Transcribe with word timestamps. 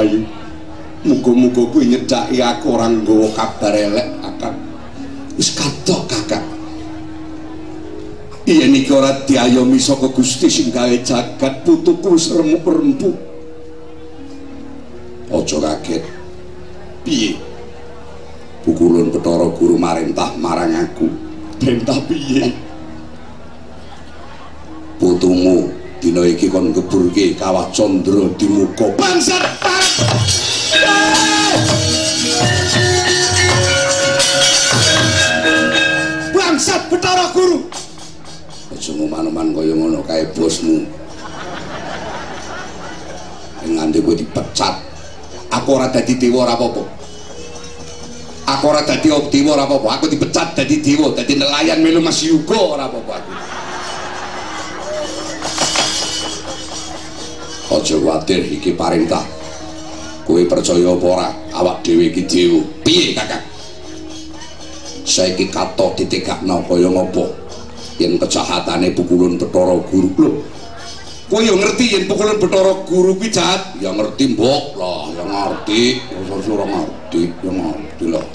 Bayu. 0.00 0.24
Muga-muga 1.04 1.60
kuwi 1.68 1.92
nyedhaki 1.92 2.40
aku 2.40 2.72
ora 2.72 2.88
nggawa 2.88 3.28
kabar 3.36 3.76
elek 3.76 4.08
akak 4.24 4.56
wis 5.36 5.52
kadok 5.52 6.08
kakak. 6.08 6.40
Yen 8.48 8.72
iki 8.72 8.88
ora 8.96 9.12
diayomi 9.28 9.76
saka 9.76 10.08
Gusti 10.08 10.48
sing 10.48 10.72
gawe 10.72 10.96
jagat 11.04 11.64
putuku 11.68 12.16
wis 12.16 12.32
remuk-rempuk 12.32 13.12
aja 15.28 15.56
kaget. 15.60 16.04
Piye? 17.04 17.36
Pukulun 18.64 19.12
Betara 19.12 19.52
Guru 19.52 19.76
marintah 19.76 20.32
marang 20.40 20.72
aku. 20.80 21.08
Bentah 21.60 22.00
piye? 22.08 22.56
Putumu 25.00 25.79
dina 26.10 26.26
iki 26.26 26.50
kon 26.50 26.74
ngeburke 26.74 27.38
kawah 27.38 27.70
candra 27.70 28.26
di 28.34 28.50
muka 28.50 28.90
bangsat 28.98 29.46
bangsat 36.34 36.82
betara 36.90 37.30
guru! 37.30 37.62
Aja 38.74 38.90
ngoman-oman 38.98 39.54
kaya 39.54 39.70
ngono 39.78 40.02
kae 40.02 40.26
bosmu. 40.34 40.82
Nganti 43.70 44.02
kowe 44.02 44.18
dipecat. 44.18 44.82
Aku 45.54 45.78
ora 45.78 45.94
dadi 45.94 46.18
dewa 46.18 46.42
ora 46.42 46.58
apa-apa. 46.58 46.82
Aku 48.50 48.64
ora 48.66 48.82
dadi 48.82 49.14
dewa 49.30 49.54
ora 49.54 49.62
apa-apa. 49.62 49.88
Aku 50.02 50.10
dipecat 50.10 50.58
dadi 50.58 50.82
dewa 50.82 51.14
dadi 51.14 51.38
nelayan 51.38 51.78
melu 51.78 52.02
Mas 52.02 52.18
Yuga 52.26 52.58
ora 52.58 52.90
apa-apa 52.90 53.09
aja 57.70 57.96
kuwatir 58.02 58.42
iki 58.50 58.74
parintah 58.74 59.22
kowe 60.26 60.42
percaya 60.46 60.90
apa 60.90 61.06
ora? 61.06 61.28
Awak 61.54 61.82
dhewe 61.86 62.10
iki 62.10 62.22
dewa 62.26 62.60
piye 62.86 63.14
kakak? 63.14 63.42
Saiki 65.06 65.50
kato 65.50 65.94
ditegakno 65.98 66.62
kaya 66.66 66.86
ngopo? 66.86 67.30
Yen 67.98 68.18
kejahatane 68.18 68.94
pukulun 68.94 69.38
Bathara 69.38 69.74
Guru. 69.90 70.08
Lho 70.18 70.30
kowe 71.30 71.42
yo 71.42 71.58
ngerti 71.58 71.84
yen 71.94 72.04
pukulun 72.06 72.38
Bathara 72.38 72.74
Guru 72.86 73.18
kuwi 73.18 73.30
jahat? 73.30 73.74
Ya 73.82 73.90
ngerti 73.90 74.34
mbok. 74.34 74.78
Lah 74.78 75.10
ya 75.14 75.24
ngerti. 75.26 75.98
Ora 76.46 76.64
ngerti. 76.66 77.22
Ya 77.42 77.50
ngerti 77.50 78.06
lah 78.10 78.26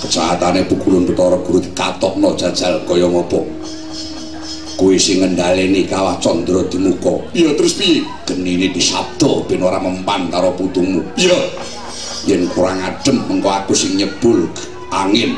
kejahatane 0.00 0.64
pukulun 0.64 1.04
Bathara 1.04 1.36
Guru 1.44 1.60
dikatokno 1.60 2.32
jajal 2.40 2.88
kaya 2.88 3.04
ngopo 3.04 3.44
kuwi 4.80 4.96
sing 4.96 5.20
ngendhaleni 5.20 5.84
kawah 5.84 6.16
candra 6.24 6.64
di 6.72 6.80
muka 6.80 7.12
iya 7.36 7.52
terus 7.52 7.76
piye? 7.76 8.00
Genine 8.24 8.72
disabda 8.72 9.44
ben 9.44 9.60
ora 9.60 9.76
mempan 9.76 10.32
karo 10.32 10.56
putumu. 10.56 11.04
Iya. 11.20 11.36
Yen 12.24 12.48
kurang 12.48 12.80
adem 12.80 13.20
mengko 13.28 13.52
aku 13.52 13.76
sing 13.76 14.00
nyebul 14.00 14.48
angin. 14.88 15.36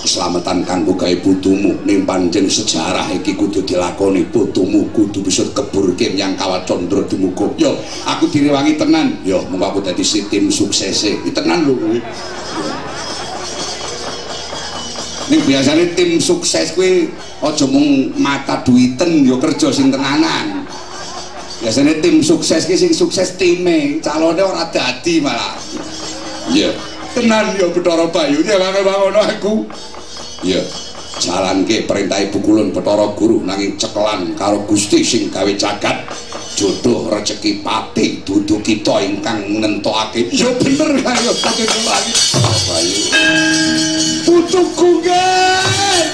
Keselamatan 0.00 0.64
kanggo 0.64 0.96
gawe 0.96 1.12
putumu. 1.20 1.76
Ning 1.84 2.08
pancen 2.08 2.48
sejarah 2.48 3.12
iki 3.12 3.36
kudu 3.36 3.68
dilakoni 3.68 4.24
putumu 4.32 4.88
kudu 4.96 5.20
bisa 5.20 5.44
keburke 5.52 6.16
yang 6.16 6.32
kawah 6.32 6.64
candra 6.64 7.04
di 7.04 7.20
muka 7.20 7.52
yo 7.60 7.76
aku 8.08 8.32
direwangi 8.32 8.80
tenan. 8.80 9.12
Yo 9.28 9.44
mengko 9.52 9.76
aku 9.76 9.80
dadi 9.84 10.00
si 10.00 10.24
tim 10.32 10.48
suksese. 10.48 11.20
Tenan 11.36 11.68
lho 11.68 11.76
kuwi. 11.76 12.00
Ning 15.28 15.40
biasane 15.44 15.92
tim 15.92 16.16
sukses 16.16 16.72
kuwi 16.72 17.12
aja 17.42 17.66
mung 17.66 18.14
mata 18.16 18.62
duiten 18.62 19.26
ya 19.26 19.36
kerja 19.36 19.68
sing 19.74 19.90
tenanan. 19.90 20.62
Biasane 21.62 22.02
tim 22.02 22.22
sukses 22.22 22.66
ki 22.66 22.74
sing 22.74 22.90
sukses 22.90 23.38
time, 23.38 24.02
calone 24.02 24.42
ora 24.42 24.66
dadi 24.70 25.22
malah. 25.22 25.58
Iya. 26.50 26.74
Tenan 27.12 27.54
ya 27.54 27.68
Bathara 27.70 28.08
Bayu, 28.08 28.40
ya 28.42 28.56
kang 28.58 28.82
bangono 28.82 29.20
aku. 29.20 29.54
Iya. 30.42 30.62
Jalanke 31.22 31.86
perintah 31.86 32.18
Ibu 32.18 32.38
Kulun 32.42 32.74
Bathara 32.74 33.14
Guru 33.14 33.46
nanging 33.46 33.78
cekelan 33.78 34.34
karo 34.34 34.64
Gusti 34.66 35.04
sing 35.06 35.30
gawe 35.30 35.52
jagat. 35.54 36.08
jodoh 36.52 37.08
rezeki 37.08 37.64
pati 37.64 38.20
dudu 38.22 38.60
kita 38.60 39.00
ingkang 39.00 39.40
nentokake 39.58 40.28
ya 40.30 40.52
bener 40.60 41.00
kaya 41.00 41.32
pati 41.40 41.64
lagi 41.64 42.12
bayu 42.68 42.98
putuku 44.28 45.00
guys 45.00 46.12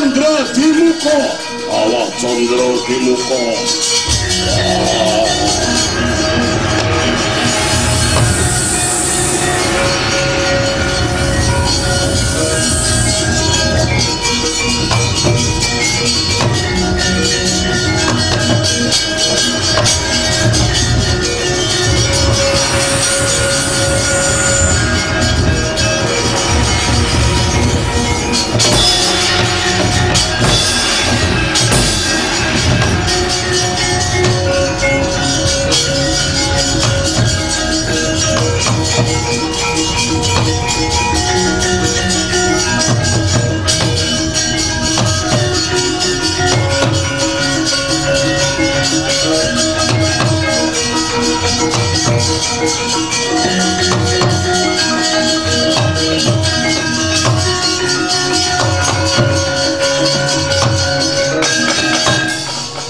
Alexandra 0.00 0.50
Timuco. 0.54 1.10
Alexandra 1.70 2.68
Timuco. 2.86 3.40
Ah. 4.48 5.20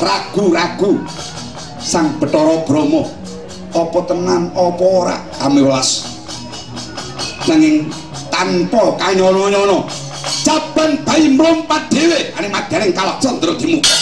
Ragu-ragu. 0.03 0.99
Sang 1.79 2.19
Bathara 2.19 2.67
Brahma. 2.67 3.07
Apa 3.71 3.99
tenan 4.11 4.51
apa 4.51 4.83
ora? 4.83 5.17
Amiwelas 5.47 6.03
nanging 7.47 7.87
tanpa 8.29 8.99
kanyono-nyono 8.99 9.87
jaban 10.43 10.99
bayi 11.07 11.31
mlompat 11.39 11.87
dhewe. 11.87 12.35
Ane 12.35 12.51
madaring 12.51 12.91
kalak 12.91 13.23
candra 13.23 13.55
di 13.55 13.79
muka 13.79 13.95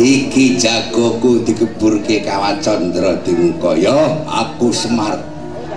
iki 0.00 0.60
jagoku 0.60 1.44
dikeburke 1.44 2.24
kawacandra 2.24 3.18
di 3.24 3.32
muka 3.36 3.76
ya 3.76 4.22
aku 4.28 4.72
semar. 4.72 5.18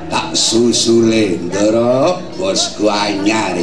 Tak 0.05 0.37
susule 0.37 1.41
ndara 1.49 2.21
bosku 2.37 2.85
anyar 2.85 3.57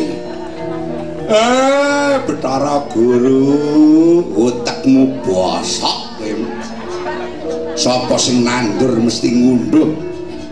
eh 1.33 2.15
betara 2.27 2.83
guru 2.91 4.21
utekmu 4.37 5.23
bosok 5.23 6.19
sapa 7.79 8.21
sing 8.21 8.45
nandur 8.45 9.01
mesti 9.01 9.33
ngunduh 9.33 9.97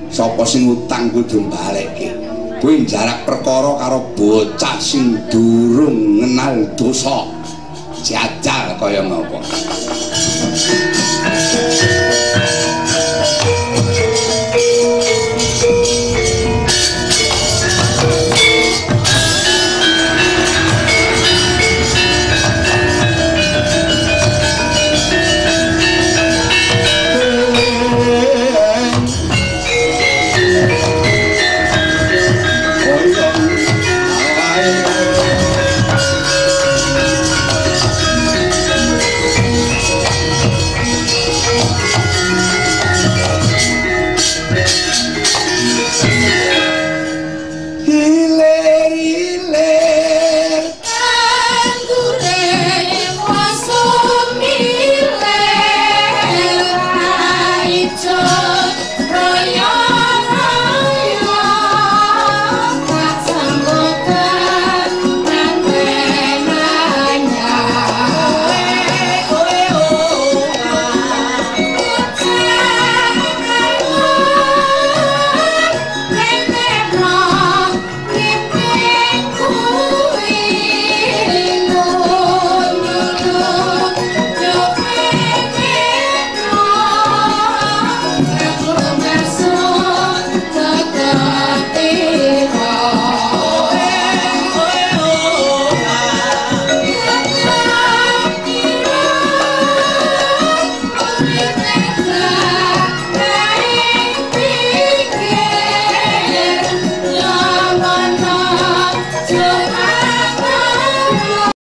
sapa 0.08 0.46
sing 0.46 0.70
utang 0.72 1.12
kudu 1.12 1.46
balekke 1.52 2.16
kuwi 2.64 2.88
jarak 2.88 3.28
perkara 3.28 3.76
karo 3.76 4.00
bocah 4.16 4.76
sing 4.80 5.20
durung 5.28 6.22
ngenal 6.22 6.70
dosa 6.78 7.28
jajal 8.02 8.76
kaya 8.80 9.02
ngapa 9.04 9.38